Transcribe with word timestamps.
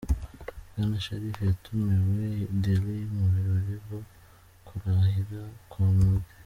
Bwana 0.69 0.97
Sharif 1.05 1.37
yatumiwe 1.49 2.19
i 2.43 2.47
Delhi 2.61 2.97
mu 3.15 3.25
birori 3.33 3.73
bwo 3.83 3.99
kurahira 4.67 5.41
kwa 5.71 5.87
Modi. 5.97 6.29